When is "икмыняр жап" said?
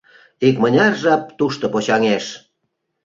0.47-1.23